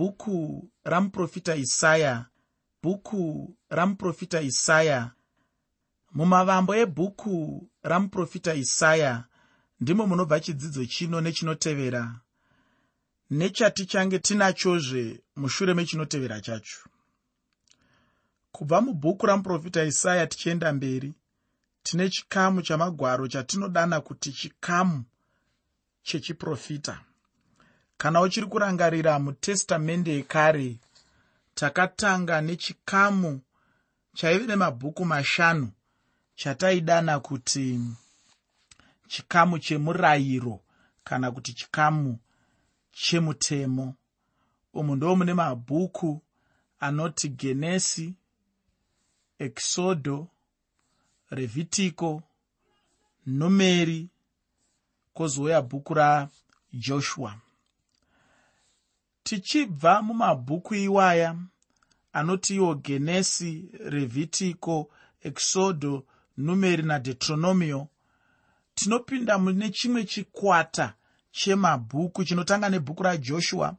bhuku 0.00 0.70
ramuprofita 0.84 1.56
isaya. 1.56 2.26
Bhuku 2.82 3.56
ramuprofita 3.70 4.40
isaya. 4.40 5.10
Mumavambo 6.14 6.74
ebhuku 6.74 7.68
ramuprofita 7.82 8.54
isaya 8.54 9.24
ndimo 9.80 10.06
munobva 10.06 10.40
chidzidzo 10.40 10.84
chino 10.86 11.20
nechinotevera. 11.20 12.20
Nechatichange 13.30 14.18
tinachozve 14.18 15.20
mushure 15.36 15.74
mechinotevera 15.74 16.40
chacho. 16.40 16.80
Kubva 18.52 18.80
mubhuku 18.80 19.26
ramuprofita 19.26 19.84
isaya 19.84 20.26
tichienda 20.26 20.72
mberi 20.72 21.14
tine 21.82 22.08
chikamu 22.10 22.62
chamagwaro 22.62 23.28
chatinodana 23.28 24.00
kuti 24.00 24.32
chikamu 24.32 25.04
chechiprofita 26.02 27.04
kana 28.00 28.20
uchiri 28.20 28.46
kurangarira 28.46 29.18
mutestamende 29.18 30.12
ekare 30.20 30.68
takatanga 31.54 32.40
nechikamu 32.40 33.40
chaive 34.14 34.46
nemabhuku 34.46 35.04
mashanu 35.04 35.66
chataidana 36.40 37.20
kuti 37.20 37.80
chikamu 39.08 39.58
chemurayiro 39.58 40.60
kana 41.04 41.30
kuti 41.30 41.52
chikamu 41.54 42.18
chemutemo. 42.92 43.94
Umu 44.74 44.96
ndo 44.96 45.16
mune 45.16 45.34
mabhuku 45.34 46.22
anoti 46.80 47.28
genesi 47.28 48.14
ekisodho 49.38 50.28
revhitiko 51.30 52.22
numeri 53.26 54.08
kwozouya 55.14 55.62
bhuku 55.62 55.94
rajoshua 55.94 57.32
tichibva 59.30 60.02
mumabhuku 60.02 60.74
iwaya 60.74 61.36
anoti 62.12 62.54
iwo 62.54 62.74
genesi 62.74 63.68
revhitiko 63.94 64.90
ekisodho 65.28 66.04
numeri 66.36 66.82
nadeutronomio 66.82 67.88
tinopinda 68.74 69.38
mune 69.38 69.70
chimwe 69.70 70.04
chikwata 70.04 70.94
chemabhuku 71.30 72.24
chinotanga 72.24 72.68
nebhuku 72.68 73.02
rajoshua 73.02 73.76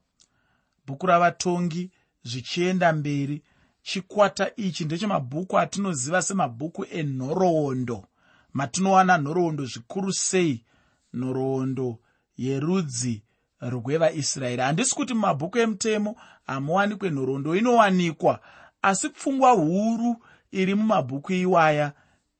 bhuku 0.85 1.05
ravatongi 1.07 1.91
zvichienda 2.23 2.93
mberi. 2.93 3.43
Chikwata 3.83 4.55
ichi 4.55 4.85
ndechemabhuku 4.85 5.59
atinoziva 5.59 6.21
semabhuku 6.21 6.85
enhoroondo 6.99 8.07
matinowana 8.53 9.17
nhoroondo 9.17 9.65
zvikuru 9.65 10.13
sei? 10.13 10.65
Nhoroondo 11.13 11.99
yerudzi 12.37 13.23
rwevaisraeri. 13.61 14.61
Handisi 14.61 14.95
kuti 14.95 15.13
mumabhuku 15.13 15.57
emutemo 15.57 16.15
hamuwanikwe 16.47 17.09
nhoroondo 17.09 17.55
inowanikwa 17.55 18.39
asi 18.81 19.09
pfungwa 19.09 19.51
huru 19.51 20.15
iri 20.51 20.75
mumabhuku 20.75 21.33
iwaya 21.33 21.91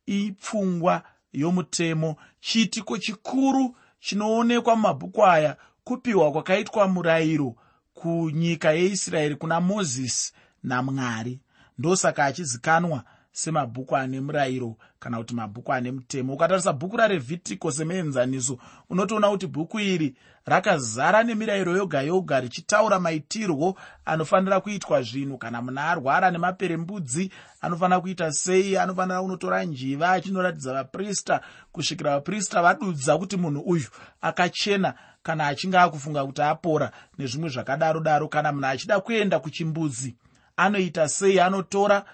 ipfungwa 0.06 1.04
yomutemo 1.34 2.16
chiitiko 2.40 2.98
chikuru 2.98 3.76
chinoonekwa 4.00 4.76
mumabhuku 4.76 5.26
aya 5.26 5.58
kupiwa 5.84 6.32
kwakaitwa 6.32 6.88
murayiro 6.88 7.56
kunyika 7.94 8.72
yeisraeri 8.72 9.36
kuna 9.36 9.62
mozisi 9.62 10.34
namwari. 10.64 11.40
Ndosaka 11.78 12.26
achizikanwa 12.26 13.04
semabhuku 13.32 13.98
ane 13.98 14.20
murayiro 14.22 14.76
kana 15.00 15.18
kuti 15.18 15.36
mabhuku 15.36 15.74
ane 15.74 15.92
mutemo. 15.92 16.34
Ukatarisa 16.34 16.74
bhuku 16.74 16.98
rarevhitiko 16.98 17.72
semuenzaniso 17.72 18.58
unotoona 18.90 19.30
kuti 19.30 19.48
bhuku 19.48 19.80
iri 19.80 20.16
rakazara 20.46 21.24
nemirayiro 21.24 21.78
yoga 21.78 22.02
yoga 22.02 22.40
richitaura 22.40 23.00
maitirwo 23.00 23.78
anofanira 24.06 24.60
kuitwa 24.62 25.02
zvinhu. 25.02 25.38
Kana 25.38 25.62
munhu 25.62 25.80
arwara 25.80 26.32
nemaperembudzi 26.32 27.32
anofanira 27.62 28.02
kuita 28.02 28.32
sei? 28.32 28.78
Anofanira 28.78 29.22
kunotora 29.22 29.64
njiva 29.64 30.12
achinoratidza 30.12 30.74
vaprista 30.74 31.42
kusvikira 31.72 32.12
vaprista 32.12 32.62
vadudza 32.62 33.18
kuti 33.18 33.38
munhu 33.38 33.62
uyu 33.62 33.88
akachena 34.22 34.94
kana 35.24 35.48
achinge 35.48 35.78
akufunga 35.78 36.26
kuti 36.26 36.42
apora 36.42 36.92
nezvimwe 37.18 37.50
zvakadaro 37.50 38.00
daro 38.00 38.28
kana 38.28 38.52
munhu 38.52 38.68
achida 38.68 39.00
kuenda 39.00 39.40
kuchimbudzi 39.40 40.16
anoita 40.58 41.10
sei? 41.10 41.40
Anotora 41.40 42.06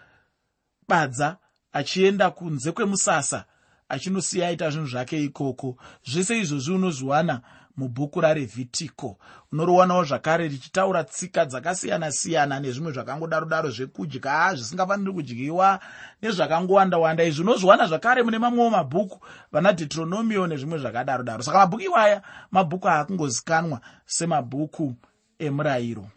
badza 0.87 1.37
achienda 1.73 2.31
kunze 2.31 2.71
kwemusasa 2.71 3.45
achinosiya 3.89 4.47
aita 4.47 4.69
zvinhu 4.69 4.87
zvake 4.87 5.23
ikoko. 5.23 5.77
Zvese 6.03 6.39
izvozvi 6.39 6.73
unozviwana 6.73 7.41
mubhuku 7.77 8.21
rarevhitiko. 8.21 9.17
Unoriwanawo 9.51 10.03
zvakare 10.03 10.47
richitaura 10.47 11.03
tsika 11.03 11.45
dzakasiyana-siyana 11.45 12.59
nezvimwe 12.59 12.91
zvakangodaro 12.91 13.45
daro 13.45 13.69
zvekudya 13.69 14.55
zvisingafaniri 14.55 15.13
kudyiwa 15.13 15.79
nezvakangowanda-wanda 16.21 17.23
izvi 17.23 17.41
unozviwana 17.41 17.87
zvakare 17.87 18.23
mune 18.23 18.39
mamwewo 18.39 18.69
mabhuku 18.69 19.25
vana 19.51 19.73
deuteronomio 19.73 20.47
nezvimwe 20.47 20.79
zvakadaro 20.79 21.23
daro 21.23 21.43
saka 21.43 21.57
mabhuku 21.57 21.83
iwaya 21.83 22.21
mabhuku 22.51 22.87
aakungozikanwa 22.89 23.81
semabhuku 24.05 24.95
emurayiro. 25.39 26.07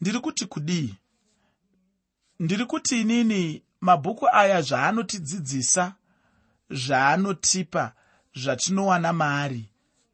Ndiri 0.00 0.20
kuti 0.20 0.46
kudii 0.46 0.94
ndiri 2.40 2.64
kuti 2.64 3.00
inini 3.00 3.62
mabhuku 3.80 4.28
aya 4.32 4.62
zvaanotidzidzisa 4.62 5.94
zvaanotipa 6.70 7.92
zvatinowana 8.34 9.12
maari 9.12 9.68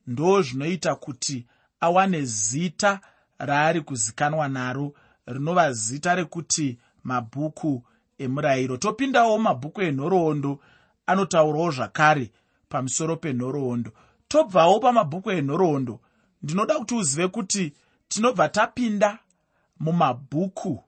ndo 0.06 0.43
zvinoita 0.43 0.94
kuti 0.94 1.47
awane 1.81 2.25
zita 2.25 3.00
raari 3.38 3.81
kuzikanwa 3.81 4.49
naro 4.49 4.93
rinova 5.27 5.72
zita 5.72 6.15
rekuti 6.15 6.78
mabhuku 7.05 7.83
emurayiro. 8.19 8.77
Topindawo 8.77 9.39
mabhuku 9.39 9.83
enhoroondo 9.83 10.60
anotaurawo 11.06 11.71
zvakare 11.71 12.31
pamusoro 12.69 13.16
penhoroondo. 13.16 13.91
Tobvawo 14.28 14.81
pamabhuku 14.81 15.31
enhoroondo 15.31 16.00
ndinoda 16.43 16.78
kuti 16.78 16.94
uzive 16.94 17.28
kuti 17.28 17.72
tinobva 18.09 18.49
tapinda 18.49 19.19
mumabhuku 19.81 20.84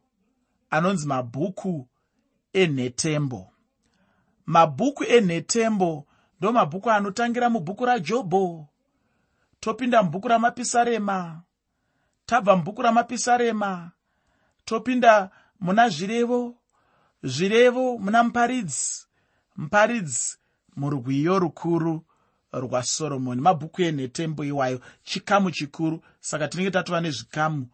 anonzi 0.76 1.06
mabhuku 1.06 1.88
enhetembo. 2.52 3.50
Mabhuku 4.46 5.04
enhetembo 5.04 6.06
ndo 6.38 6.52
mabhuku 6.52 6.90
anotangira 6.90 7.50
mubhuku 7.50 7.84
rajobho. 7.84 8.68
Topinda 9.60 10.02
mubhuku 10.02 10.28
ramapisarema 10.28 11.42
tabva 12.26 12.56
mubhuku 12.56 12.82
ramapisarema 12.82 13.90
topinda 14.64 15.30
muna 15.60 15.88
zvirevo 15.88 16.54
zvirevo 17.22 17.98
muna 17.98 18.22
muparidzi 18.22 19.06
muparidzi 19.56 20.36
murwiyo 20.76 21.38
rukuru 21.38 22.04
rwasoromoni 22.52 23.40
mabhuku 23.40 23.82
enhetembo 23.82 24.44
iwayo 24.44 24.80
chikamu 25.02 25.50
chikuru 25.50 26.04
saka 26.20 26.48
tinenge 26.48 26.70
tatova 26.70 27.00
nezvikamu 27.00 27.68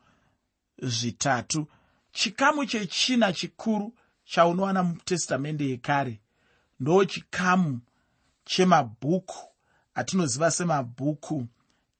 zvitatu 0.83 1.67
chikamu 2.13 2.67
chechina 2.67 3.33
chikuru 3.33 3.95
chaunowana 4.25 4.83
mutestamende 4.83 5.69
yekare. 5.69 6.21
Ndo 6.81 7.05
chikamu 7.05 7.81
chemabhuku 8.45 9.39
atinoziva 9.95 10.51
semabhuku 10.51 11.47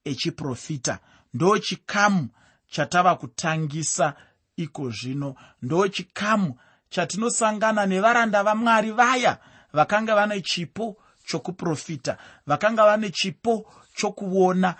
echiprofita. 0.03 0.99
Ndo 1.33 1.57
chikamu 1.59 2.29
chatava 2.67 3.15
kutangisa 3.15 4.13
iko 4.55 4.89
zvino. 4.89 5.35
Ndo 5.61 5.87
chikamu 5.87 6.55
chatinosangana 6.89 7.85
nevaranda 7.85 8.43
vamwari 8.43 8.91
vaya 8.91 9.37
vakanga 9.73 10.15
vane 10.15 10.41
chipo 10.41 10.97
chokuprofita 11.25 12.17
vakanga 12.47 12.85
vane 12.85 13.09
chipo 13.09 13.73
chokuona 13.95 14.75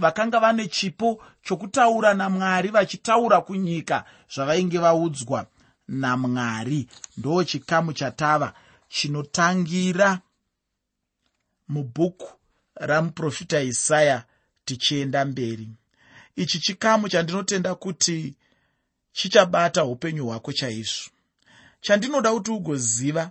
vakanga 0.00 0.40
vane 0.40 0.68
chipo 0.68 1.22
chokutaura 1.42 2.14
namwari 2.14 2.68
vachitaura 2.68 3.40
kunyika 3.40 4.04
zvavainge 4.34 4.78
vaudzwa. 4.78 5.46
Namwari 5.88 6.88
ndo 7.16 7.44
chikamu 7.44 7.92
chatava 7.92 8.54
chinotangira 8.88 10.20
mubhuku 11.68 12.32
ramuprofita 12.74 13.60
isaya 13.62 14.24
tichienda 14.64 15.24
mberi. 15.24 15.68
Ichi 16.36 16.58
chikamu 16.60 17.08
chandinotenda 17.08 17.74
kuti 17.74 18.34
chichabata 19.12 19.84
upenyu 19.84 20.26
hwako 20.26 20.52
chaizvo. 20.52 21.10
Chandinoda 21.80 22.32
kuti 22.32 22.50
ugoziva 22.50 23.30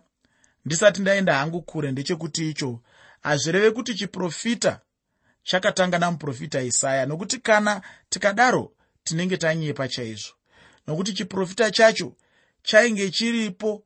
ndisati 0.66 1.02
ndaenda 1.02 1.36
hangu 1.36 1.62
kure 1.62 1.92
ndechekuti 1.92 2.50
icho 2.50 2.80
hazvireve 3.22 3.72
kuti 3.72 3.96
chiprofita 3.96 4.80
chakatanga 5.44 6.00
namuprofita 6.00 6.62
isaya 6.62 7.06
nokuti 7.06 7.38
kana 7.38 7.82
tikadaro 8.10 8.72
tinenge 9.04 9.38
tanyepa 9.38 9.88
chaizvo. 9.88 10.34
Nokuti 10.88 11.14
chiprofita 11.14 11.72
chacho 11.72 12.16
chainge 12.64 13.10
chiripo. 13.12 13.84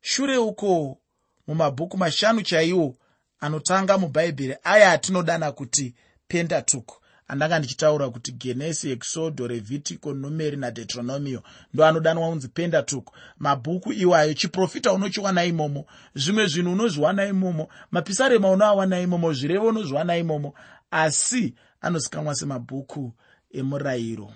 Shure 0.00 0.36
uko 0.36 0.98
mumabhuku 1.46 1.96
mashanu 1.96 2.42
chaiwo 2.42 2.96
anotanga 3.40 3.98
mubhaibheri 3.98 4.56
aya 4.64 4.92
atinodana 4.92 5.52
kuti 5.52 5.94
pentateuch. 6.28 6.92
Andanga 7.28 7.58
ndichitaura 7.58 8.10
kuti 8.10 8.32
genesi 8.32 8.90
exodo 8.90 9.46
revhitico 9.46 10.14
numeri 10.14 10.56
nadeuteronomio 10.56 11.42
ndo 11.74 11.86
anodanwa 11.86 12.28
unzi 12.28 12.48
pendatuk 12.48 13.10
mabhuku 13.38 13.92
iwayo 13.92 14.34
chiprofita 14.34 14.92
unochiwana 14.92 15.44
imomo 15.44 15.86
zvimwe 16.14 16.46
zvinhu 16.46 16.72
unozviwana 16.72 17.26
imomo 17.26 17.68
mapisarema 17.90 18.50
unoawana 18.50 19.00
imomo 19.00 19.32
zvirevo 19.32 19.66
unozviwana 19.66 20.16
imomo 20.16 20.54
asi 20.96 21.54
anozikamwa 21.80 22.34
semabhuku 22.34 23.12
emurayiro. 23.50 24.32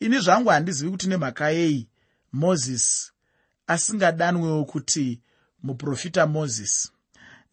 Ini 0.00 0.18
zvangu 0.18 0.48
handizivi 0.48 0.90
kuti 0.90 1.08
nemhaka 1.08 1.50
yei 1.50 1.88
mozisi 2.32 3.12
asingadanwewo 3.66 4.64
kuti 4.64 5.20
muprofita 5.62 6.26
mozisi 6.26 6.90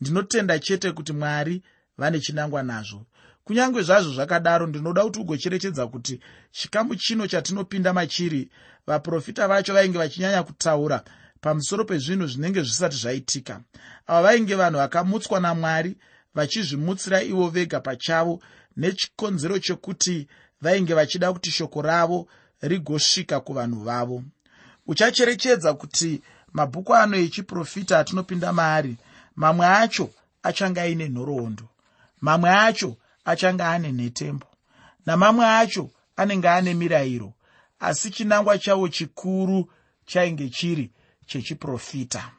ndinotenda 0.02 0.60
chete 0.60 0.92
kuti 0.92 1.14
mwari 1.14 1.64
vane 1.98 2.20
chinangwa 2.20 2.64
nazvo. 2.64 3.06
Kunyange 3.44 3.82
zvazvo 3.82 4.14
zvakadaro 4.14 4.68
ndinoda 4.68 5.04
kuti 5.04 5.20
ugocherechedza 5.20 5.88
kuti 5.88 6.20
chikamu 6.52 6.96
chino 6.96 7.28
chatinopinda 7.28 7.94
machiri 7.94 8.50
vaprofita 8.88 9.48
vacho 9.48 9.74
vainge 9.74 9.98
vachinyanya 9.98 10.44
kutaura 10.44 11.04
pamusoro 11.42 11.86
pezvinhu 11.86 12.28
zvinenge 12.28 12.62
zvisati 12.62 12.98
zvaitika. 12.98 13.62
Ava 14.08 14.22
vainge 14.22 14.56
vanhu 14.56 14.78
vakamutswa 14.78 15.40
namwari 15.40 15.98
vachizvimutsira 16.36 17.24
ivo 17.24 17.50
vega 17.50 17.80
pachavo 17.80 18.42
nechikonzero 18.78 19.60
chekuti 19.60 20.28
vainge 20.62 20.94
vachida 20.94 21.34
kuti 21.34 21.52
shoko 21.52 21.82
ravo 21.82 22.28
rigosvika 22.62 23.40
kuvanhu 23.40 23.84
vavo. 23.84 24.24
Uchacherechedza 24.88 25.74
kuti 25.74 26.22
mabhuku 26.54 26.96
ano 26.96 27.18
echiprofita 27.18 28.00
atinopinda 28.00 28.54
maari 28.54 28.98
mamwe 29.36 29.66
acho 29.68 30.10
achange 30.44 30.82
aine 30.82 31.10
nhoroondo 31.10 31.70
mamwe 32.22 32.50
acho 32.50 32.98
achange 33.26 33.64
ane 33.64 33.92
nhetembo 33.92 34.48
namamwe 35.06 35.46
acho 35.46 35.90
anenge 36.16 36.50
ane 36.50 36.74
mirayiro 36.74 37.34
asi 37.80 38.12
chinangwa 38.12 38.58
chavo 38.58 38.88
chikuru 38.88 39.72
chainge 40.06 40.50
chiri 40.50 40.92
chechiprofita. 41.26 42.32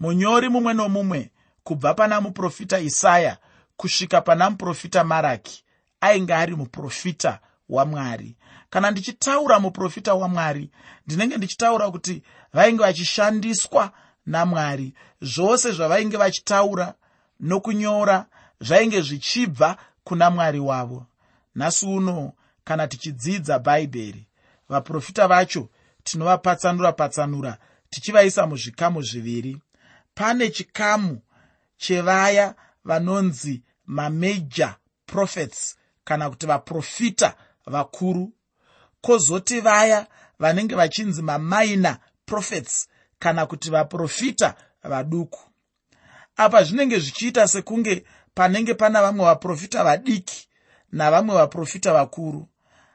Munyori 0.00 0.48
mumwe 0.48 0.74
nomumwe 0.74 1.30
kubva 1.68 1.94
pana 1.94 2.20
muprofita 2.20 2.80
isaya 2.80 3.36
kusvika 3.76 4.20
pana 4.20 4.50
muprofita 4.50 5.04
maraki 5.04 5.64
ainge 6.00 6.34
ari 6.34 6.56
muprofita 6.56 7.40
wamwari 7.68 8.36
kana 8.70 8.90
ndichitaura 8.90 9.60
muprofita 9.60 10.14
wamwari 10.14 10.70
ndinenge 11.06 11.36
ndichitaura 11.36 11.90
kuti 11.90 12.22
vainge 12.52 12.82
vachishandiswa 12.82 13.92
namwari 14.26 14.94
zvose 15.22 15.72
zvavainge 15.72 16.16
vachitaura 16.16 16.94
nokunyora 17.40 18.26
zvainge 18.60 19.00
zvichibva 19.00 19.76
kuna 20.04 20.30
mwari 20.30 20.60
wavo. 20.60 21.06
Nhasi 21.54 21.86
uno 21.86 22.32
kana 22.64 22.88
tichidzidza 22.88 23.58
bhaibheri 23.58 24.26
vaprofita 24.68 25.28
vacho 25.28 25.68
tinovapatsanura 26.04 26.92
patsanura 26.92 27.58
tichivaisa 27.90 28.46
muzvikamu 28.46 29.02
zviviri. 29.02 29.58
Pane 30.14 30.50
chikamu 30.50 31.20
chevaya 31.78 32.54
vanonzi 32.84 33.62
mamajor 33.86 34.74
prophets 35.06 35.76
kana 36.04 36.30
kuti 36.30 36.46
vaprofita 36.46 37.34
vakuru. 37.66 38.32
Kwozoti 39.00 39.60
vaya 39.60 40.06
vanenge 40.38 40.74
vachinzi 40.74 41.22
mamaina 41.22 41.98
prophets 42.26 42.88
kana 43.18 43.46
kuti 43.46 43.70
vaprofita 43.70 44.54
vaduku. 44.82 45.40
Apa 46.36 46.64
zvinenge 46.64 46.98
zvichiita 46.98 47.48
sekunge 47.48 48.04
panenge 48.34 48.74
pana 48.74 49.02
vamwe 49.02 49.24
vaprofita 49.24 49.84
vadiki 49.84 50.48
navamwe 50.92 51.34
vaprofita 51.34 51.92
vakuru. 51.92 52.48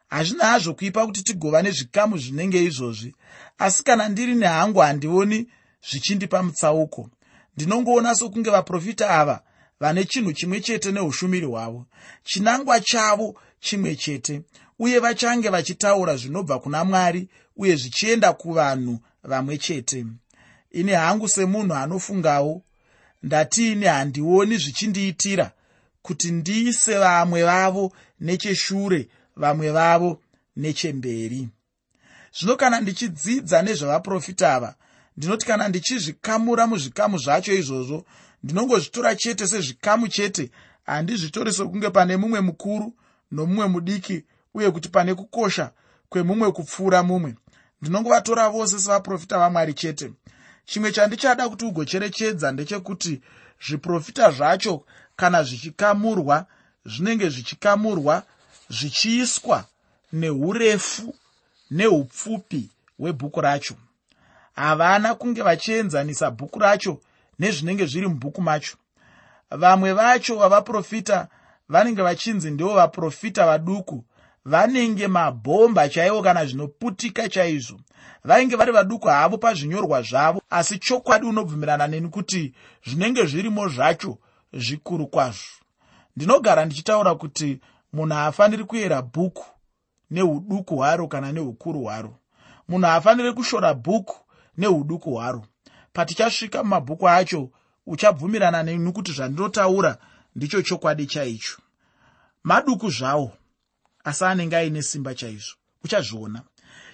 Hazvina 0.09 0.45
hazvo 0.45 0.73
kuipa 0.73 1.05
kuti 1.05 1.23
tigova 1.23 1.61
nezvikamu 1.61 2.17
zvinenge 2.17 2.63
izvozvi. 2.63 3.15
Asi 3.57 3.83
kana 3.83 4.09
ndiri 4.09 4.35
nehangu 4.35 4.79
handioni 4.79 5.47
zvichindipa 5.89 6.43
mutsauko 6.43 7.09
ndinongoona 7.55 8.15
sokunge 8.15 8.49
vaprofita 8.49 9.09
ava 9.09 9.43
vane 9.79 10.05
chinhu 10.05 10.33
chimwe 10.33 10.61
chete 10.61 10.91
neushumiri 10.91 11.45
hwavo. 11.45 11.85
Chinangwa 12.23 12.79
chavo 12.79 13.35
chimwe 13.59 13.95
chete 13.95 14.41
uye 14.79 14.99
vachange 14.99 15.49
vachitaura 15.49 16.15
zvinobva 16.15 16.59
kuna 16.59 16.83
mwari 16.85 17.29
uye 17.57 17.75
zvichienda 17.75 18.33
kuvanhu 18.33 18.99
vamwe 19.23 19.57
chete. 19.57 20.05
Ini 20.71 20.91
hangu 20.91 21.29
semunhu 21.29 21.73
anofungawo 21.73 22.61
ndatiini 23.23 23.85
handioni 23.85 24.57
zvichindiitira 24.57 25.51
kuti 26.01 26.31
ndiise 26.31 26.97
vamwe 26.97 27.43
vavo 27.43 27.91
necheshure 28.19 29.07
vamwe 29.35 29.71
vavo 29.71 30.21
nechemberi. 30.55 31.49
Zvino 32.39 32.55
kana 32.55 32.81
ndichidzidza 32.81 33.61
nezvavaprofita 33.61 34.53
ava 34.53 34.75
ndinoti 35.17 35.45
kana 35.45 35.67
ndichizvikamura 35.67 36.67
muzvikamu 36.67 37.17
zvacho 37.17 37.53
izvozvo 37.53 38.05
ndinongozvitora 38.43 39.15
chete 39.15 39.47
sezvikamu 39.47 40.07
chete 40.07 40.51
handizvitori 40.83 41.53
sokunge 41.53 41.89
pane 41.89 42.17
mumwe 42.17 42.41
mukuru 42.41 42.93
nomumwe 43.31 43.67
mudiki 43.67 44.23
uye 44.53 44.71
kuti 44.71 44.89
pane 44.89 45.15
kukosha 45.15 45.71
kwemumwe 46.09 46.51
kupfuura 46.51 47.03
mumwe. 47.03 47.35
Ndinongovatora 47.81 48.49
vose 48.49 48.79
sevaprofita 48.79 49.37
vamwari 49.39 49.73
chete. 49.73 50.13
Chimwe 50.65 50.91
chandichada 50.91 51.49
kuti 51.49 51.65
ugocherechedza 51.65 52.51
ndechekuti 52.51 53.21
zviprofita 53.67 54.31
zvacho 54.31 54.85
kana 55.15 55.43
zvichikamurwa 55.43 56.45
zvinenge 56.85 57.29
zvichikamurwa 57.29 58.23
zvichiiswa 58.69 59.65
neurefu 60.13 61.15
neupfupi 61.71 62.69
hwebhuku 62.97 63.41
racho 63.41 63.75
havana 64.53 65.15
kunge 65.15 65.41
vachienzanisa 65.41 66.31
bhuku 66.31 66.59
racho 66.59 66.99
nezvinenge 67.39 67.85
zviri 67.85 68.07
mubhuku 68.07 68.41
macho. 68.41 68.77
Vamwe 69.51 69.93
vacho 69.93 70.35
vavaprofita 70.35 71.27
vanenge 71.69 72.01
vachinzi 72.01 72.51
ndivo 72.51 72.73
vaprofita 72.73 73.45
vaduku 73.45 74.05
vanenge 74.45 75.07
mabhomba 75.07 75.89
chaivo 75.89 76.21
kana 76.21 76.45
zvinoputika 76.45 77.29
chaizvo. 77.29 77.79
Vainge 78.23 78.55
vari 78.55 78.71
vaduku 78.71 79.07
havo 79.07 79.37
pazvinyorwa 79.37 80.01
zvavo 80.01 80.41
asi 80.49 80.79
chokwadi 80.79 81.25
unobvumirana 81.25 81.87
neni 81.87 82.09
kuti 82.09 82.53
zvinenge 82.85 83.25
zvirimo 83.25 83.67
zvacho 83.67 84.17
zvikuru 84.53 85.07
kwazvo. 85.07 85.63
Ndinogara 86.15 86.65
ndichitaura 86.65 87.15
kuti 87.15 87.59
munhu 87.93 88.13
haafaniri 88.15 88.63
kuyera 88.63 89.01
bhuku 89.01 89.45
neuduku 90.11 90.75
hwaro 90.75 91.07
kana 91.07 91.31
neukuru 91.31 91.79
hwaro. 91.81 92.15
Munhu 92.67 92.87
haafaniri 92.87 93.33
kushora 93.33 93.73
bhuku 93.73 94.22
neuduku 94.57 95.11
hwaro. 95.11 95.45
Patichasvika 95.93 96.63
mumabhuku 96.63 97.09
acho 97.09 97.49
uchabvumirana 97.85 98.63
neni 98.63 98.91
kuti 98.91 99.11
zvandinotaura 99.11 99.97
ndicho 100.35 100.61
chokwadi 100.61 101.05
chaicho. 101.05 101.57
Maduku 102.43 102.89
zvawo 102.89 103.31
asi 104.03 104.25
anenge 104.25 104.55
aine 104.55 104.81
simba 104.81 105.15
chaizvo 105.15 105.55
uchazviona. 105.83 106.41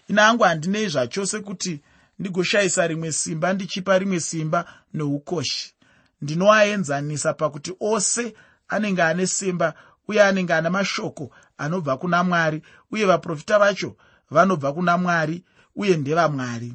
Ina 0.08 0.22
hangu 0.22 0.44
handinei 0.44 0.88
zvachose 0.88 1.40
kuti 1.40 1.82
ndigoshayisa 2.20 2.88
rimwe 2.88 3.12
simba 3.12 3.54
ndichipa 3.54 4.00
rimwe 4.00 4.20
simba 4.20 4.66
neukoshi. 4.94 5.74
Ndinoaenzanisa 6.22 7.34
pakuti 7.34 7.74
ose 7.80 8.34
anenge 8.68 9.04
ane 9.04 9.28
simba 9.28 9.74
uye 10.08 10.24
anenge 10.24 10.54
ane 10.54 10.70
mashoko 10.70 11.32
anobva 11.58 11.98
kuna 11.98 12.24
mwari 12.24 12.62
uye 12.92 13.06
vaprofita 13.06 13.60
vacho 13.60 13.96
vanobva 14.32 14.74
kuna 14.74 14.98
mwari 14.98 15.44
uye 15.76 15.98
ndevamwari 15.98 16.74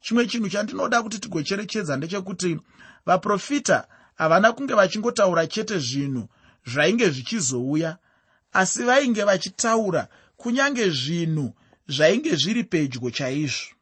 chimwe 0.00 0.26
chinhu 0.26 0.48
chandinoda 0.48 1.02
kuti 1.02 1.18
tigocherechedza 1.18 1.96
ndechekuti 1.96 2.60
vaprofita 3.06 3.86
havana 4.14 4.52
kunge 4.52 4.74
vachingotaura 4.74 5.46
chete 5.46 5.78
zvinhu 5.78 6.28
zvainge 6.66 7.10
zvichizouya 7.10 7.98
asi 8.52 8.84
vainge 8.84 9.22
vachitaura 9.24 10.08
kunyange 10.36 10.90
zvinhu 10.90 11.54
zvainge 11.88 12.36
zviri 12.36 12.64
pedyo 12.64 13.10
chaizvo. 13.10 13.74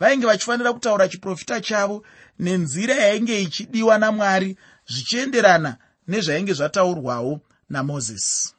Vainge 0.00 0.26
vachifanira 0.26 0.72
kutaura 0.72 1.08
chiprofita 1.08 1.60
chavo 1.60 2.04
nenzira 2.38 2.94
yainge 2.94 3.42
ichidiwa 3.42 3.98
namwari 3.98 4.56
zvichienderana 4.86 5.76
nezvainge 6.08 6.52
zvataurwawo 6.52 7.40
namozisi. 7.70 8.54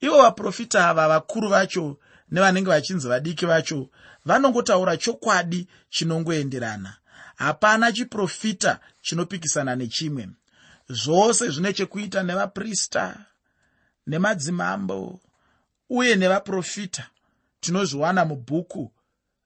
Ivo 0.00 0.22
vaprofita 0.22 0.88
ava 0.88 1.08
vakuru 1.08 1.48
vacho 1.48 1.98
nevanenge 2.30 2.70
vachinzi 2.70 3.08
vadiki 3.08 3.46
vacho 3.46 3.88
vanongotaura 4.24 4.96
chokwadi 4.96 5.68
chinongoenderana. 5.90 6.96
Hapana 7.36 7.92
chiprofita 7.92 8.80
chinopikisana 9.02 9.76
nechimwe. 9.76 10.28
Zvose 10.88 11.50
zvine 11.50 11.72
chekuita 11.72 12.22
nevaprista 12.22 13.24
nemadzimambo 14.06 15.20
uye 15.90 16.16
nevaprofita. 16.16 17.06
Tinozviwana 17.60 18.24
mubhuku 18.24 18.92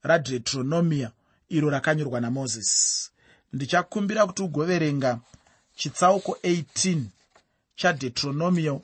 radeuteronomia 0.03 1.11
iro 1.49 1.71
rakanyorwa 1.71 2.21
namozisi 2.21 3.11
ndichakumbira 3.53 4.27
kuti 4.27 4.43
ugoverenga 4.43 5.19
chitsauko 5.77 6.39
18 6.43 7.03
chadeuteronomio 7.77 8.83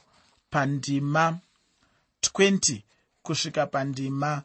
pandima 0.51 1.39
20 2.23 2.83
kusvika 3.23 3.67
pandima 3.67 4.43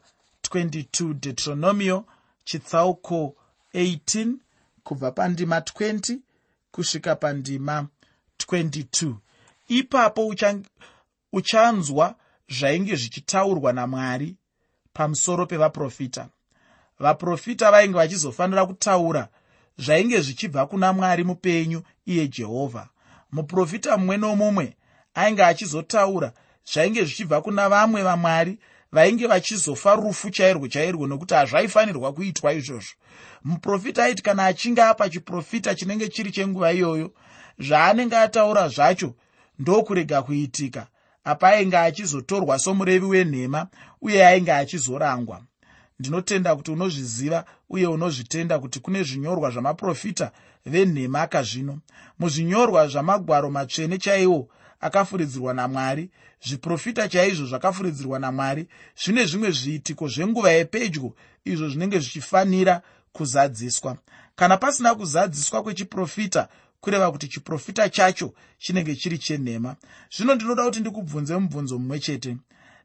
22 0.50 1.14
deuteronomio 1.14 2.04
chitsauko 2.44 3.36
18 3.74 4.32
kubva 4.84 5.10
pandima 5.12 5.58
20 5.58 6.18
kusvika 6.70 7.16
pandima 7.16 7.86
22 8.38 9.14
ipapo 9.68 10.34
uchanzwa 11.32 12.14
zvainge 12.48 12.96
zvichitaurwa 12.96 13.72
namwari 13.72 14.36
pamusoro 14.92 15.46
pevaprofita. 15.46 16.28
Vaprofita 16.98 17.70
vainge 17.70 17.94
vachizofanira 17.96 18.66
kutaura 18.66 19.28
zvainge 19.78 20.20
zvichibva 20.20 20.66
kuna 20.66 20.92
mwari 20.92 21.24
mupenyu 21.24 21.82
iye 22.06 22.28
jehovha. 22.28 22.88
Muprofita 23.32 23.96
mumwe 23.96 24.16
nomumwe 24.16 24.76
ainge 25.14 25.44
achizotaura 25.44 26.32
zvainge 26.72 27.04
zvichibva 27.04 27.42
kuna 27.42 27.68
vamwe 27.68 28.02
vamwari 28.02 28.58
vainge 28.92 29.26
vachizofa 29.26 29.94
rufu 29.94 30.30
chairwo 30.30 30.68
chairwo 30.68 31.06
nokuti 31.06 31.34
hazvaifanirwa 31.34 32.12
kuitwa 32.12 32.52
izvozvo. 32.52 32.94
Muprofita 33.44 34.04
aiti 34.04 34.22
kana 34.22 34.46
achinge 34.46 34.82
apa 34.82 35.08
chiprofita 35.08 35.74
chinenge 35.74 36.08
chiri 36.08 36.30
chenguva 36.30 36.72
iyoyo 36.72 37.12
zvaanenge 37.58 38.16
ataura 38.16 38.68
zvacho 38.68 39.14
ndokurega 39.58 40.22
kuitika. 40.22 40.86
Apa 41.24 41.48
ainge 41.48 41.76
achizotorwa 41.78 42.58
somurevi 42.58 43.06
wenhema 43.06 43.66
uye 44.02 44.26
ainge 44.26 44.52
achizorangwa. 44.52 45.42
Ndinotenda 46.00 46.56
kuti 46.56 46.70
unozviziva 46.70 47.44
uye 47.70 47.86
unozvitenda 47.86 48.58
kuti 48.58 48.80
kune 48.80 49.02
zvinyorwa 49.02 49.50
zvamaprofita 49.50 50.32
venhemaka 50.66 51.42
zvino. 51.42 51.78
Muzvinyorwa 52.18 52.88
zvamagwaro 52.88 53.50
matsvene 53.50 53.98
chaiwo 53.98 54.48
akafuridzirwa 54.80 55.54
namwari. 55.54 56.10
Zviprofita 56.46 57.08
chaizvo 57.08 57.46
zvakafuridzirwa 57.46 58.18
namwari. 58.18 58.68
Zvine 59.04 59.26
zvimwe 59.26 59.50
zviitiko 59.50 60.08
zvenguva 60.08 60.50
yepedyo 60.50 61.12
izvo 61.44 61.68
zvinenge 61.68 61.98
zvichifanira 61.98 62.82
kuzadziswa. 63.12 63.96
Kana 64.36 64.56
pasina 64.56 64.94
kuzadziswa 64.94 65.62
kwechiprofita 65.62 66.48
kureva 66.80 67.12
kuti 67.12 67.28
chiprofita 67.28 67.88
chacho 67.88 68.32
chinenge 68.58 68.96
chiri 68.96 69.18
chenhema. 69.18 69.76
Zvino 70.16 70.34
ndinoda 70.34 70.64
kuti 70.64 70.80
ndikubvunze 70.80 71.36
mubvunzo 71.36 71.78
mumwe 71.78 71.98
chete. 71.98 72.36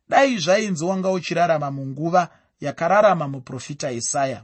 Dai 0.10 0.38
zvainzi 0.38 0.86
wanga 0.86 1.12
uchirarama 1.12 1.72
munguva 1.72 2.30
yakararama 2.62 3.28
muprofita 3.28 3.92
isaya? 3.92 4.44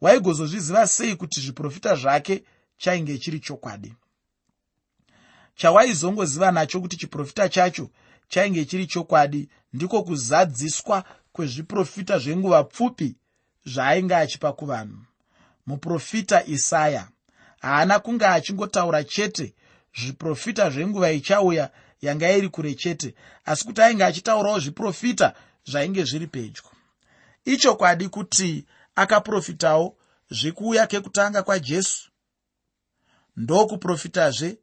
Waigozozviziva 0.00 0.86
sei 0.86 1.16
kuti 1.16 1.40
zviprofita 1.40 1.96
zvake 1.96 2.44
chainge 2.78 3.18
chiri 3.18 3.40
chokwadi 3.40 3.94
chawaizongoziva 5.56 6.52
nacho 6.52 6.80
kuti 6.80 6.96
chiprofita 6.96 7.48
chacho 7.48 7.90
chainge 8.28 8.64
chiri 8.64 8.86
chokwadi 8.86 9.48
ndiko 9.72 10.02
kuzadziswa 10.02 11.04
kwezviprofita 11.32 12.18
zvenguva 12.18 12.64
pfupi 12.64 13.16
zvaainge 13.66 14.16
achipa 14.16 14.52
kuvanhu. 14.52 14.98
Muprofita 15.66 16.44
isaya 16.46 17.08
haana 17.60 17.98
kunge 17.98 18.26
achingotaura 18.26 19.04
chete 19.04 19.54
zviprofita 19.98 20.70
zvenguva 20.70 21.10
ichauya 21.12 21.70
yanga 22.00 22.32
iri 22.32 22.48
kure 22.48 22.74
chete 22.74 23.14
asi 23.44 23.64
kuti 23.64 23.82
ainge 23.82 24.04
achitaurawo 24.04 24.58
zviprofita 24.58 25.34
zvainge 25.64 26.04
zviri 26.04 26.26
pedyo. 26.26 26.62
Ichokwadi 27.44 28.08
kuti 28.08 28.64
akaprofitawo 28.94 29.96
zvekuuya 30.30 30.86
kekutanga 30.86 31.42
kwajesu. 31.42 32.10
Ndokuprofitazve 33.36 34.58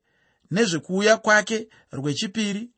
nezvekuuya 0.54 1.18
kwake 1.18 1.68
rwechipiri 1.92 2.70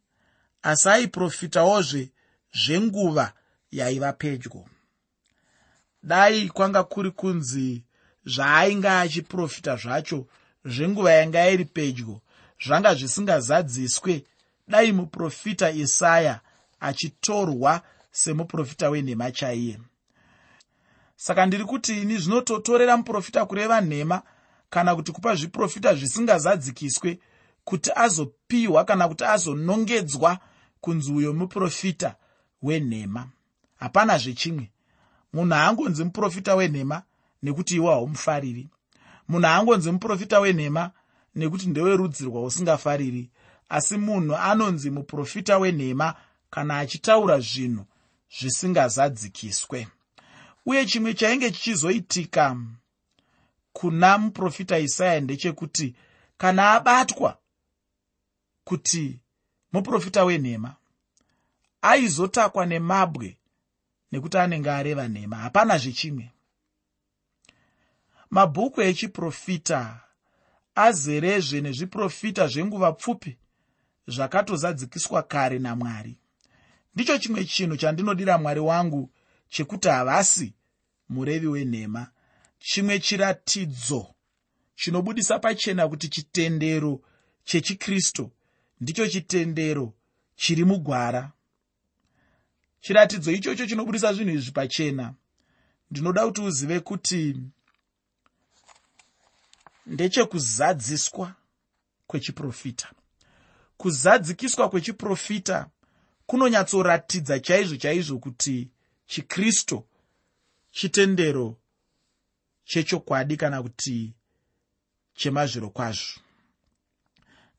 asi 0.62 0.90
aiprofitawozve 0.90 2.12
zvenguva 2.54 3.34
yaiva 3.72 4.14
pedyo. 4.14 4.66
Dai 6.04 6.50
kwanga 6.50 6.84
kuri 6.84 7.12
kunzi 7.12 7.84
zvaainge 8.26 8.90
achiprofita 8.90 9.76
zvacho 9.76 10.28
zvenguva 10.66 11.12
yanga 11.12 11.50
iri 11.50 11.66
pedyo 11.66 12.22
zvanga 12.66 12.96
zvisingazadziswe. 12.96 14.24
Dai 14.68 14.92
muprofita 14.92 15.72
isaya 15.72 16.40
achitorwa 16.80 17.82
semuprofita 18.12 18.90
wenhema 18.90 19.32
chaiye. 19.32 19.80
Saka 21.16 21.46
ndiri 21.46 21.66
kuti 21.66 22.02
ini 22.02 22.18
zvinototorera 22.18 22.98
muprofita 22.98 23.46
kureva 23.46 23.82
nhema 23.82 24.22
kana 24.70 24.96
kuti 24.96 25.12
kupa 25.12 25.36
zviprofita 25.36 25.96
zvisingazadzikiswe 25.96 27.20
kuti 27.66 27.92
azopiwa 27.96 28.86
kana 28.86 29.08
kuti 29.08 29.24
azonongedzwa 29.24 30.40
kunzi 30.82 31.12
uyo 31.12 31.34
muprofita 31.34 32.16
wenhema. 32.62 33.30
Hapana 33.76 34.18
zvechimwe. 34.18 34.72
Munhu 35.34 35.54
haangonzi 35.54 36.04
muprofita 36.04 36.56
wenhema 36.56 37.04
nekuti 37.44 37.76
iwe 37.76 37.88
haumufariri. 37.92 38.70
Munhu 39.28 39.48
haangonzi 39.48 39.92
muprofita 39.92 40.40
wenhema 40.40 40.92
nekuti 41.36 41.68
ndewerudzi 41.68 42.26
rwausingafariri. 42.26 43.30
Asi 43.70 43.98
munhu 43.98 44.36
anonzi 44.36 44.90
muprofita 44.92 45.58
wenhema 45.58 46.14
kana 46.50 46.80
achitaura 46.80 47.40
zvinhu 47.40 47.86
zvisingazadzikiswe. 48.40 49.88
Uye 50.66 50.86
chimwe 50.86 51.14
chainge 51.14 51.52
chichizoitika 51.52 52.58
kuna 53.74 54.18
muprofita 54.18 54.80
isaya 54.80 55.20
ndechekuti 55.20 55.96
kana 56.38 56.72
abatwa 56.72 57.38
kuti 58.66 59.20
muprofita 59.74 60.24
wenhema 60.24 60.76
aizotakwa 61.82 62.66
nemabwe 62.66 63.38
nekuti 64.12 64.38
anenge 64.38 64.72
areva 64.72 65.08
nhema. 65.08 65.36
Hapana 65.36 65.78
zvechimwe. 65.78 66.32
Mabhuku 68.30 68.82
echiprofita 68.82 70.02
azerezve 70.76 71.62
nezviprofita 71.62 72.48
zvenguva 72.48 72.92
pfupi 72.94 73.38
zvakatozadzikiswa 74.08 75.24
kare 75.24 75.60
namwari. 75.60 76.18
Ndicho 76.94 77.18
chimwe 77.18 77.46
chinhu 77.46 77.78
chandinodira 77.78 78.38
mwari 78.38 78.60
wangu 78.60 79.12
chekuti 79.50 79.88
havasi 79.88 80.54
murevi 81.10 81.48
wenhema. 81.48 82.08
Chimwe 82.60 83.00
chiratidzo 83.00 84.16
chinobudisa 84.76 85.40
pachena 85.40 85.88
kuti 85.88 86.08
chitendero 86.10 87.02
chechikristu 87.44 88.32
ndicho 88.82 89.08
chitendero 89.08 89.94
chiri 90.36 90.64
mugwara. 90.64 91.32
Chiratidzo 92.82 93.32
ichocho 93.32 93.68
chinobudisa 93.68 94.14
zvinhu 94.14 94.36
izvi 94.36 94.52
pachena. 94.52 95.14
Ndinoda 95.92 96.26
kuti 96.26 96.42
uzive 96.42 96.80
kuti 96.80 97.38
ndechekuzadziswa 99.86 101.36
kwechiprofita. 102.08 102.92
Kuzadzikiswa 103.78 104.70
kwechiprofita 104.70 105.70
kunonyatsoratidza 106.26 107.40
chaizvo 107.40 107.78
chaizvo 107.78 108.20
kuti 108.20 108.70
chikristu 109.06 109.86
chitendero 110.72 111.58
chechokwadi 112.66 113.38
kana 113.38 113.62
kuti 113.64 114.14
chemazviro 115.14 115.70
kwazvo 115.70 116.25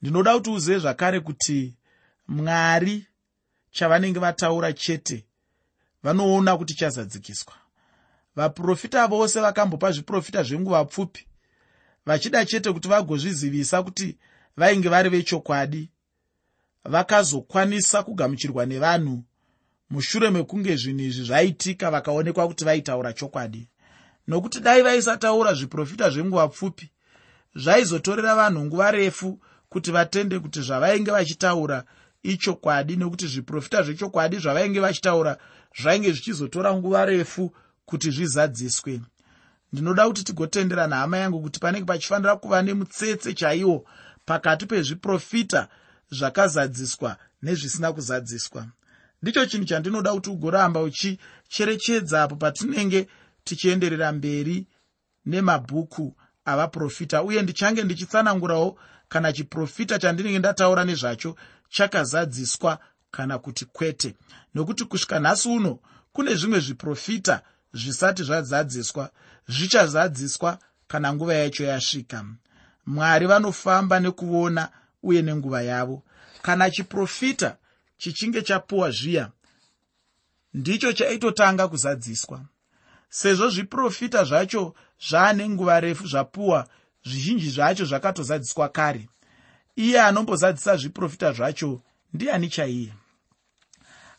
ndinoda 0.02 0.34
kuti 0.34 0.50
uzive 0.50 0.78
zvakare 0.78 1.20
kuti 1.20 1.74
mwari 2.28 3.06
chavanenge 3.70 4.18
vataura 4.18 4.72
chete 4.72 5.26
vanoona 6.02 6.56
kuti 6.56 6.74
chazadzikiswa. 6.74 7.54
Vaprofita 8.36 9.06
vose 9.06 9.40
vakambopa 9.40 9.92
zviprofita 9.92 10.42
zvenguva 10.42 10.84
pfupi 10.84 11.26
vachida 12.06 12.44
chete 12.44 12.72
kuti 12.72 12.88
vagozvizivisa 12.88 13.82
kuti 13.82 14.18
vainge 14.56 14.88
vari 14.88 15.08
vechokwadi 15.08 15.90
vakazokwanisa 16.84 18.02
kugamuchirwa 18.02 18.66
nevanhu 18.66 19.22
mushure 19.90 20.30
mekunge 20.30 20.76
zvinhu 20.76 21.00
izvi 21.00 21.24
zvaitika 21.24 21.90
vakaonekwa 21.90 22.48
kuti 22.48 22.64
vaitaura 22.64 23.12
chokwadi. 23.12 23.68
Nokuti 24.26 24.60
dai 24.60 24.82
vaisataura 24.82 25.54
zviprofita 25.54 26.10
zvenguva 26.10 26.48
pfupi 26.48 26.90
zvaizotorera 27.54 28.34
vanhu 28.34 28.64
nguva 28.64 28.90
refu 28.90 29.40
kuti 29.68 29.90
vatende 29.90 30.38
kuti 30.38 30.60
zvavainge 30.60 31.10
vachitaura 31.10 31.84
ichokwadi 32.22 32.96
nekuti 32.96 33.26
zviprofita 33.26 33.82
zvechokwadi 33.82 34.38
zvavainge 34.38 34.80
vachitaura 34.80 35.36
zvainge 35.80 36.12
zvichizotora 36.12 36.74
nguva 36.74 37.04
refu 37.04 37.52
kuti 37.86 38.10
zvizadziswe. 38.10 39.00
Ndinoda 39.72 40.06
kuti 40.06 40.24
tigotenderana 40.24 40.96
hama 40.96 41.16
yangu 41.18 41.42
kuti 41.42 41.60
panenge 41.60 41.86
pachifanira 41.86 42.36
kuva 42.36 42.62
nemutsetse 42.62 43.34
chaiwo 43.34 43.84
pakati 44.24 44.66
pezviprofita 44.66 45.68
zvakazadziswa 46.10 47.16
nezvisina 47.42 47.92
kuzadziswa. 47.92 48.66
Ndicho 49.22 49.46
chinhu 49.46 49.64
chandinoda 49.64 50.12
kuti 50.12 50.30
ugoramba 50.30 50.82
uchicherechedza 50.82 52.22
apo 52.22 52.36
patinenge 52.36 53.08
tichienderera 53.44 54.12
mberi 54.12 54.66
nemabhuku 55.26 56.16
avaprofita 56.44 57.22
uye 57.22 57.42
ndichange 57.42 57.84
ndichitsanangurawo 57.84 58.78
kana 59.08 59.32
chiprofita 59.32 59.98
chandinenge 59.98 60.38
ndataura 60.38 60.84
nezvacho 60.84 61.36
chakazadziswa 61.68 62.78
kana 63.10 63.38
kuti 63.38 63.64
kwete. 63.64 64.14
Nokuti 64.54 64.84
kusvika 64.84 65.20
nhasi 65.20 65.48
uno 65.48 65.78
kune 66.12 66.34
zvimwe 66.34 66.60
zviprofita 66.60 67.42
zvisati 67.72 68.22
zvazadziswa 68.22 69.10
zvichazadziswa 69.48 70.58
kana 70.88 71.14
nguva 71.14 71.34
yacho 71.34 71.64
yasvika. 71.64 72.24
Mwari 72.86 73.26
vanofamba 73.26 74.00
nekuona 74.00 74.68
uye 75.02 75.22
nenguva 75.22 75.62
yavo. 75.62 76.02
Kana 76.42 76.70
chiprofita 76.70 77.56
chichinge 77.98 78.42
chapuwa 78.42 78.90
zviya 78.90 79.30
ndicho 80.54 80.92
chaitotanga 80.92 81.68
kuzadziswa. 81.68 82.40
Sezvo 83.08 83.48
zviprofita 83.50 84.24
zvacho 84.24 84.74
zvaane 85.08 85.48
nguva 85.48 85.80
refu 85.80 86.06
zvapuwa 86.06 86.68
zvizhinji 87.06 87.50
zvacho 87.50 87.84
zvakatozadziswa 87.84 88.68
kare. 88.68 89.08
Iye 89.76 90.00
anombozadzisa 90.00 90.76
zviprofita 90.76 91.32
zvacho 91.32 91.80
ndiani 92.14 92.48
chaiye? 92.48 92.92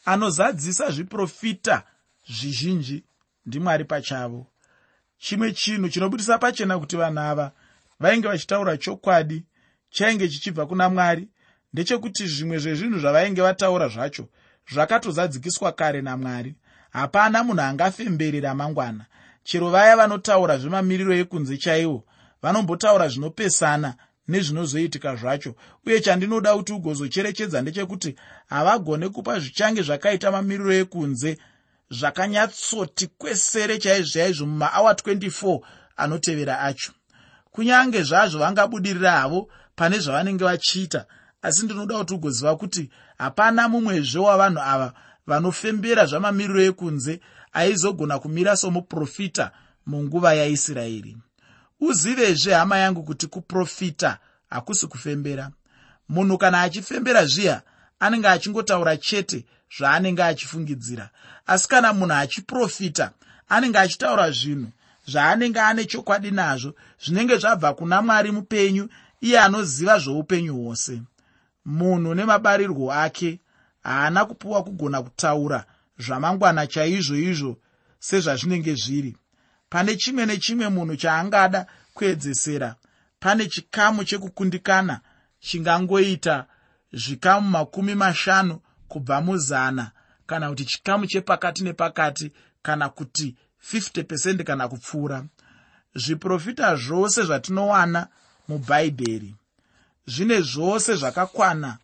Anozadzisa 0.05 0.91
zviprofita 0.91 1.83
zvizhinji 2.29 3.03
ndimwari 3.45 3.85
pachavo. 3.85 4.47
Chimwe 5.17 5.51
chinhu 5.51 5.89
chinobudisa 5.89 6.37
pachena 6.37 6.79
kuti 6.79 6.97
vanhu 6.97 7.19
ava 7.19 7.51
vainge 7.99 8.27
vachitaura 8.27 8.77
chokwadi 8.77 9.43
chainge 9.89 10.29
chichibva 10.29 10.65
kuna 10.65 10.89
mwari 10.89 11.27
ndechekuti 11.73 12.27
zvimwe 12.27 12.57
zvezvinhu 12.57 12.99
zvavainge 12.99 13.41
vataura 13.41 13.87
zvacho 13.87 14.27
zvakatozadzikiswa 14.71 15.71
kare 15.71 16.01
namwari 16.01 16.55
hapana 16.89 17.43
munhu 17.43 17.61
angafemberera 17.61 18.55
mangwana. 18.55 19.05
Chero 19.43 19.69
vaya 19.69 19.95
vanotaura 19.97 20.57
zvemamiriro 20.57 21.13
ekunze 21.13 21.57
chaiwo 21.57 22.03
vanombotaura 22.41 23.07
zvinopesana 23.07 23.95
nezvinozoitika 24.27 25.15
zvacho. 25.15 25.55
Uye 25.85 26.01
chandinoda 26.01 26.55
kuti 26.55 26.73
ugozocherechedza 26.73 27.61
ndechekuti 27.61 28.15
havagone 28.49 29.09
kupa 29.09 29.39
zvichange 29.39 29.81
zvakaita 29.81 30.31
mamiriro 30.31 30.73
ekunze 30.73 31.37
zvakanyatsoti 31.89 33.07
kwesere 33.07 33.77
chaizvo 33.77 34.13
chaizvo 34.13 34.45
mumaawa 34.45 34.93
24 34.93 35.59
anotevera 35.97 36.59
acho. 36.59 36.91
Kunyange 37.51 38.03
zvazvo 38.03 38.39
vangabudirira 38.39 39.11
havo 39.11 39.49
pane 39.75 39.99
zvavanenge 39.99 40.43
vachiita 40.43 41.05
asi 41.41 41.65
ndinoda 41.65 41.97
kuti 41.97 42.13
ugoziva 42.13 42.55
kuti 42.55 42.89
hapana 43.17 43.69
mumwezve 43.69 44.19
wavanhu 44.19 44.61
ava 44.61 44.93
vanofembera 45.27 46.05
zvamamiriro 46.05 46.61
ekunze 46.69 47.19
aizogona 47.53 48.19
kumira 48.19 48.57
somuprofita 48.57 49.51
munguva 49.85 50.33
yaisraeri 50.33 51.17
uzivezve 51.79 52.53
hama 52.53 52.77
yangu 52.77 53.03
kuti 53.03 53.27
kuprofita 53.27 54.17
hakusi 54.49 54.87
kufembera. 54.87 55.51
Munhu 56.09 56.37
kana 56.37 56.61
achifembera 56.61 57.25
zviya 57.25 57.61
anenge 57.99 58.27
achingotaura 58.27 58.97
chete 58.97 59.45
zvaanenge 59.77 60.23
achifungidzira. 60.23 61.09
Asi 61.47 61.67
kana 61.67 61.93
munhu 61.93 62.13
achiprofita 62.13 63.11
anenge 63.49 63.77
achitaura 63.77 64.31
zvinhu 64.31 64.71
zvaanenge 65.07 65.59
ane 65.59 65.85
chokwadi 65.85 66.31
nazvo 66.31 66.73
zvinenge 67.05 67.37
zvabva 67.37 67.73
kuna 67.73 68.01
mwari 68.01 68.31
mupenyu 68.31 68.89
iye 69.21 69.39
anoziva 69.39 69.99
zvoupenyu 69.99 70.53
hwose. 70.55 71.01
Munhu 71.65 72.15
nemabarirwo 72.15 72.93
ake 72.93 73.39
haana 73.83 74.25
kupiwa 74.25 74.63
kugona 74.63 75.01
kutaura 75.01 75.65
zvamangwana 75.99 76.67
chaizvo 76.67 77.15
izvo 77.15 77.57
sezvazvinenge 77.99 78.75
zviri 78.75 79.17
pane 79.69 79.95
chimwe 79.95 80.25
nechimwe 80.25 80.69
munhu 80.69 80.95
chaangada 80.95 81.67
kuedzesera. 81.93 82.75
Pane 83.19 83.45
chikamu 83.45 84.03
chekukundikana 84.03 85.01
chingangoita 85.39 86.45
zvikamu 86.93 87.49
makumi 87.49 87.95
mashanu 87.95 88.61
kubva 88.87 89.21
muzana. 89.21 89.91
Kana 90.25 90.49
kuti 90.49 90.65
chikamu 90.65 91.07
chepakati 91.07 91.63
nepakati 91.63 92.31
kana 92.61 92.89
kuti 92.89 93.35
50 93.73 94.03
pesend 94.03 94.43
kana 94.43 94.67
kupfuura. 94.67 95.25
Zviprofita 95.95 96.75
zvose 96.75 97.23
zvatinowana 97.23 98.07
mubhaibheri 98.47 99.35
zvine 100.07 100.41
zvose 100.41 100.95
zvakakwana 100.95 101.77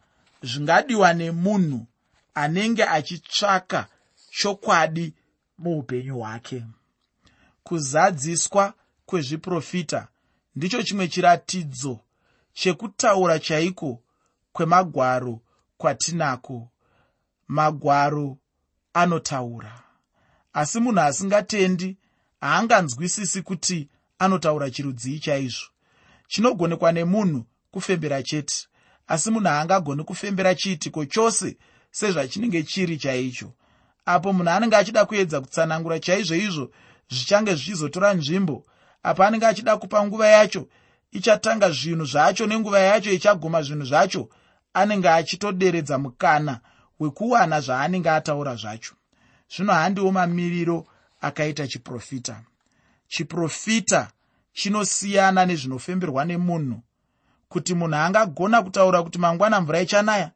zvingadiwa 0.43 1.13
nemunhu 1.13 1.88
anenge 2.34 2.84
achitsvaka 2.84 3.88
chokwadi 4.32 5.13
muupenyu 5.58 6.15
hwake 6.19 6.63
kuzadziswa 7.63 8.73
kwezviprofita. 9.06 10.08
Ndicho 10.56 10.84
chimwe 10.84 11.08
chiratidzo 11.08 11.99
chekutaura 12.54 13.39
chaiko 13.39 14.02
kwemagwaro 14.54 15.39
kwatinako. 15.78 16.69
Magwaro 17.47 18.38
anotaura. 18.93 19.84
Asi 20.54 20.80
munhu 20.80 20.99
asingatendi 21.02 21.97
haanganzwisisi 22.41 23.41
kuti 23.41 23.89
anotaura 24.19 24.69
chirudzii 24.71 25.19
chaizvo. 25.19 25.67
Chinogonekwa 26.28 26.91
nemunhu 26.91 27.45
kufembera 27.71 28.23
chete. 28.23 28.67
Asi 29.08 29.32
munhu 29.32 29.47
haangagoni 29.47 30.04
kufembera 30.04 30.56
chiitiko 30.56 31.06
chose 31.06 31.58
sezvachinenge 31.91 32.63
chiri 32.63 32.97
chaicho. 32.97 33.54
Apo 34.06 34.34
munhu 34.34 34.49
anenge 34.49 34.76
achida 34.76 35.06
kuedza 35.06 35.41
kutsanangura 35.41 35.99
chaizvo 35.99 36.36
izvo 36.36 36.71
zvichange 37.13 37.56
zvichizotora 37.56 38.13
nzvimbo. 38.13 38.65
Apo 39.04 39.23
anenge 39.23 39.45
achida 39.45 39.78
kupa 39.78 40.06
nguva 40.06 40.28
yacho 40.28 40.67
ichatanga 41.12 41.71
zvinhu 41.71 42.06
zvacho 42.06 42.47
nenguva 42.47 42.80
yacho 42.80 43.12
ichaguma 43.12 43.62
zvinhu 43.62 43.86
zvacho 43.86 44.30
anenge 44.73 45.10
achitoderedza 45.10 45.97
mukana 45.97 46.60
wekuwana 46.99 47.62
zvaanenge 47.62 48.10
ataura 48.10 48.56
zvacho. 48.56 48.93
Zvino 49.56 49.73
handiwo 49.73 50.12
mamiriro 50.12 50.88
akaita 51.21 51.67
chiprofita. 51.67 52.43
Chiprofita 53.08 54.12
chinosiyana 54.54 55.45
nezvinofemberwa 55.45 56.26
nemunhu. 56.26 56.82
Kuti 57.49 57.73
munhu 57.73 57.95
angagona 57.95 58.63
kutaura 58.63 59.04
kuti 59.04 59.17
mangwana 59.19 59.62
mvura 59.62 59.82
ichanaya 59.82 60.32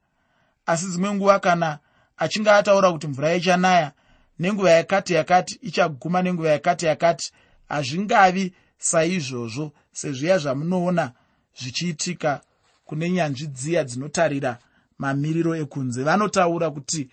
asi 0.66 0.86
dzimwe 0.86 1.14
nguva 1.14 1.40
kana 1.40 1.80
achinge 2.18 2.52
ataura 2.52 2.92
kuti 2.92 3.08
mvura 3.08 3.36
ichanaya 3.36 3.92
nenguva 4.40 4.72
yakati 4.72 5.14
yakati 5.14 5.60
ichaguma 5.62 6.22
nenguva 6.22 6.50
yakati 6.50 6.86
yakati 6.86 7.32
hazvingavi 7.70 8.54
saizvozvo 8.78 9.72
sezviya 9.92 10.38
zvamunoona 10.38 11.12
zvichiitika 11.60 12.42
kune 12.86 13.10
nyanzvi 13.10 13.48
dziya 13.48 13.84
dzinotarira 13.84 14.58
mamiriro 14.98 15.56
ekunze. 15.56 16.04
Vanotaura 16.04 16.72
kuti 16.72 17.10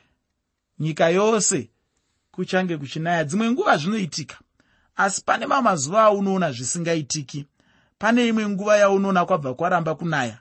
nyika 0.79 1.09
yose 1.09 1.71
kuchange 2.33 2.77
kuchinaya 2.77 3.25
dzimwe 3.25 3.51
nguva 3.51 3.77
zvinoitika 3.77 4.37
asi 4.97 5.23
pane 5.25 5.47
mamwe 5.47 5.71
mazuva 5.71 6.03
aunoona 6.03 6.53
zvisingaitiki. 6.53 7.47
Pane 7.99 8.29
imwe 8.29 8.49
nguva 8.49 8.77
yaunoona 8.77 9.27
kwabva 9.27 9.55
kwaramba 9.55 9.95
kunaya 9.95 10.39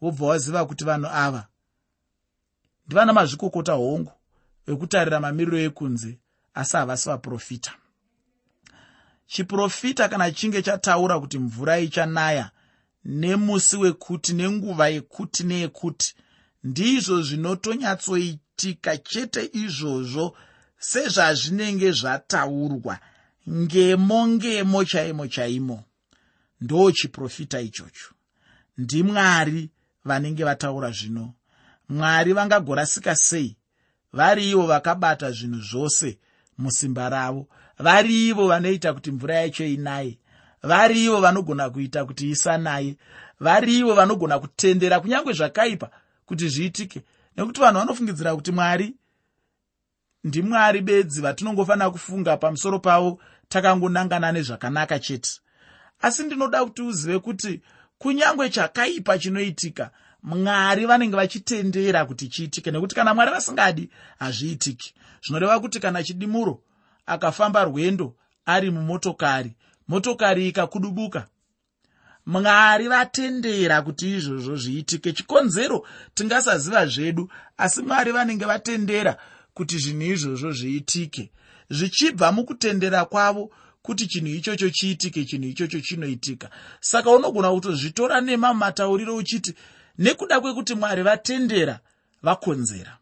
wobva 0.00 0.26
waziva 0.26 0.66
kuti 0.66 0.84
vanhu 0.84 1.06
ava 1.06 1.46
ndivana 2.86 3.12
mazvikokota 3.12 3.72
hongu 3.72 4.12
vekutarira 4.66 5.20
mamiriro 5.20 5.58
ekunze 5.58 6.18
asi 6.54 6.76
havasi 6.76 7.08
vaprofita 7.08 7.72
chiprofita 9.26 10.08
kana 10.08 10.32
chinge 10.32 10.62
chataura 10.62 11.20
kuti 11.20 11.38
mvura 11.38 11.78
ichanaya 11.78 12.50
nemusi 13.04 13.76
wekuti 13.76 14.32
nenguva 14.32 14.88
yekuti 14.88 15.44
neyekuti 15.44 16.14
ndizvo 16.64 17.22
zvinotonyatsoitika 17.22 18.96
chete 18.96 19.50
izvozvo 19.52 20.36
sezvazvinenge 20.78 21.92
zvataurwa. 21.92 22.98
Ngemo 23.48 24.28
ngemo 24.28 24.84
chaimo 24.84 25.26
chaimo. 25.26 25.84
Ndo 26.60 26.92
chiprofita 26.92 27.60
ichocho. 27.60 28.14
Ndimwari 28.78 29.70
vanenge 30.04 30.44
vataura 30.44 30.90
zvino. 30.90 31.34
Mwari 31.88 32.32
vangagorasika 32.32 33.16
sei? 33.16 33.56
Vari 34.12 34.50
ivo 34.50 34.66
vakabata 34.66 35.30
zvinhu 35.30 35.60
zvose 35.60 36.18
musimba 36.62 37.08
ravo. 37.08 37.48
Vari 37.78 38.28
ivo 38.28 38.48
vanoita 38.48 38.94
kuti 38.94 39.10
mvura 39.10 39.34
yacho 39.34 39.64
inaye. 39.64 40.18
Vari 40.62 41.04
ivo 41.04 41.20
vanogona 41.20 41.70
kuita 41.70 42.04
kuti 42.04 42.30
isanaye. 42.30 42.96
Vari 43.40 43.78
ivo 43.78 43.94
vanogona 43.94 44.38
kutendera 44.38 45.00
kunyange 45.00 45.32
zvakaipa 45.32 45.90
kuti 46.26 46.48
zviitike. 46.48 47.02
Nekuti 47.36 47.60
vanhu 47.60 47.78
vanofungidzira 47.78 48.36
kuti 48.36 48.52
mwari 48.52 48.94
ndimwari 50.24 50.80
bedzi 50.80 51.20
vatinongofanira 51.20 51.90
kufunga 51.90 52.36
pamusoro 52.36 52.78
pavo 52.78 53.20
takangonangana 53.48 54.32
nezvakanaka 54.32 54.98
chete. 54.98 55.40
Asi 56.00 56.22
ndinoda 56.22 56.64
kuti 56.64 56.82
uzive 56.82 57.18
kuti 57.18 57.62
kunyange 57.98 58.48
chakaipa 58.48 59.18
chinoitika 59.18 59.90
mwari 60.22 60.86
vanenge 60.86 61.16
vachitendera 61.16 62.04
kuti 62.06 62.28
chiitike 62.28 62.70
nekuti 62.70 62.94
kana 62.94 63.14
mwari 63.14 63.30
vasingadi 63.30 63.90
hazviitiki. 64.18 64.94
Zvinoreva 65.24 65.60
kuti 65.60 65.80
kana 65.80 66.02
chidimuro 66.02 66.62
akafamba 67.06 67.64
rwendo 67.64 68.14
ari 68.46 68.70
mumotokari 68.70 69.52
motokari 69.88 70.48
ikakudubuka 70.48 71.26
mwari 72.26 72.88
vatendera 72.88 73.82
kuti 73.82 74.16
izvozvo 74.16 74.56
zviitike. 74.56 75.12
Chikonzero 75.12 75.86
tingasaziva 76.14 76.86
zvedu 76.86 77.30
asi 77.56 77.82
mwari 77.82 78.12
vanenge 78.12 78.44
vatendera 78.44 79.16
kuti 79.54 79.78
zvinhu 79.78 80.12
izvozvo 80.12 80.52
zviitike. 80.52 81.30
Zvichibva 81.70 82.32
mukutendera 82.32 83.04
kwavo 83.04 83.50
kuti 83.82 84.06
chinhu 84.06 84.28
ichocho 84.34 84.70
chiitike 84.70 85.24
chinhu 85.24 85.48
ichocho 85.48 85.80
chinoitika. 85.80 86.50
Saka 86.80 87.10
unogona 87.10 87.50
kutozvitora 87.50 88.20
nemamatauriro 88.20 89.16
uchiti 89.16 89.54
nekuda 89.98 90.40
kwekuti 90.40 90.74
mwari 90.74 91.02
vatendera 91.02 91.80
vakonzera. 92.22 92.98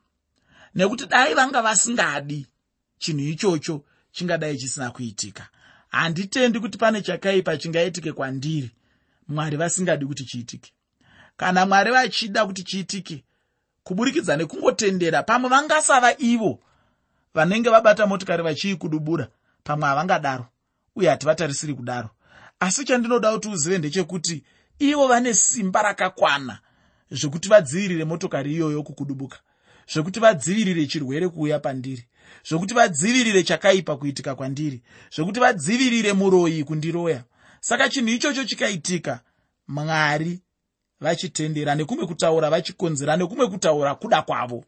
Nekuti 0.75 1.07
dai 1.07 1.35
vanga 1.35 1.63
vasingadi 1.63 2.47
chinhu 2.99 3.21
ichocho 3.29 3.85
chingadai 4.13 4.57
chisina 4.57 4.91
kuitika. 4.91 5.49
Handitendi 5.89 6.61
kuti 6.61 6.79
pane 6.79 7.03
chakaipa 7.03 7.57
chingaitike 7.57 8.13
kwandiri 8.13 8.71
mwari 9.29 9.57
vasingadi 9.57 10.07
kuti 10.07 10.25
chiitike. 10.25 10.73
Kana 11.37 11.67
mwari 11.67 11.91
vachida 11.91 12.47
kuti 12.47 12.63
chiitike 12.63 13.25
kuburikidza 13.85 14.37
nekungotendera 14.37 15.23
pamwe 15.23 15.51
vangasava 15.51 16.15
ivo 16.19 16.61
vanenge 17.35 17.71
vabata 17.71 18.07
motikari 18.07 18.43
vachiikudubura 18.43 19.29
pamwe 19.65 19.87
havangadaro 19.89 20.47
uye 20.97 21.11
hativatarisiri 21.11 21.75
kudaro. 21.75 22.11
Asi 22.61 22.85
chandinoda 22.85 23.33
kuti 23.33 23.49
uzive 23.49 23.79
ndechekuti 23.79 24.45
ivo 24.79 25.09
vane 25.09 25.35
simba 25.35 25.83
rakakwana 25.83 26.59
zvekuti 27.11 27.49
vadzivirire 27.49 28.05
motokari 28.05 28.55
iyoyo 28.55 28.83
kukudubuka. 28.83 29.39
Zvekuti 29.93 30.21
vadzivirire 30.21 30.87
chirwere 30.87 31.29
kuuya 31.29 31.59
pandiri. 31.59 32.05
Zvokuti 32.49 32.75
vadzivirire 32.75 33.43
chakaipa 33.43 33.97
kuitika 33.97 34.35
kwandiri. 34.35 34.83
Zvokuti 35.15 35.41
vadzivirire 35.41 36.13
muroyi 36.13 36.65
kundiroya. 36.65 37.25
Saka 37.61 37.89
chinhu 37.89 38.09
ichocho 38.09 38.45
chikaitika 38.45 39.21
mwari 39.69 40.41
vachitendera 41.01 41.75
nekumwe 41.75 42.07
kutaura 42.07 42.51
vachikonzera 42.51 43.17
nekumwe 43.17 43.49
kutaura 43.49 43.95
kuda 43.95 44.23
kwavo. 44.23 44.65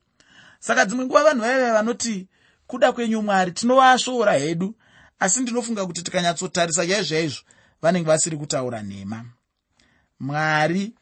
Saka 0.61 0.85
dzimwe 0.85 1.05
nguva 1.05 1.25
vanhu 1.25 1.41
vaiva 1.41 1.73
vanoti 1.73 2.29
kuda 2.67 2.93
kwenyu 2.93 3.23
mwari 3.23 3.53
tinovasvoora 3.53 4.33
hedu. 4.33 4.75
Asi 5.19 5.41
ndinofunga 5.41 5.87
kuti 5.87 6.03
tikanyatsotarisa 6.03 6.87
chaizvo 6.87 7.15
yaizvo 7.15 7.43
vanenge 7.83 8.07
vasiri 8.07 8.37
kutaura 8.37 8.83
nhema. 8.83 9.25
Mwari 10.21 10.95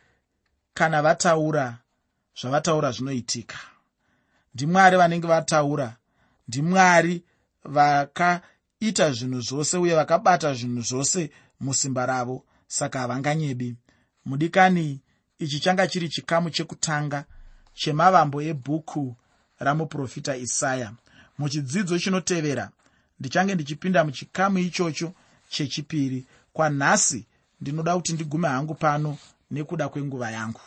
kana 0.80 1.02
vataura 1.02 1.78
zvavataura 2.40 2.90
zvinoitika. 2.92 3.58
Ndimwari 4.54 4.96
vanenge 4.96 5.26
vataura. 5.26 5.96
Ndimwari 6.48 7.24
vakaita 7.64 9.12
zvinhu 9.12 9.40
zvose 9.40 9.76
uye 9.76 9.94
vakabata 9.94 10.54
zvinhu 10.54 10.82
zvose 10.82 11.30
musimba 11.60 12.06
ravo 12.06 12.44
saka 12.66 12.98
havanganyebi. 12.98 13.76
Mudikani 14.24 15.00
ichi 15.38 15.60
changa 15.60 15.86
chiri 15.86 16.08
chikamu 16.08 16.50
chekutanga 16.50 17.24
chemavambo 17.74 18.42
ebhuku 18.42 19.16
ramuprofita 19.58 20.36
isaya. 20.36 20.92
Muchidzidzo 21.38 21.98
chinotevera 21.98 22.70
ndichange 23.18 23.54
ndichipinda 23.54 24.04
muchikamu 24.04 24.58
ichocho 24.58 25.12
chechipiri. 25.48 26.26
Kwanhasi 26.52 27.26
ndinoda 27.60 27.96
kuti 27.96 28.12
ndigume 28.12 28.48
hangu 28.48 28.74
pano 28.74 29.18
nekuda 29.50 29.88
kwenguva 29.88 30.30
yangu 30.30 30.60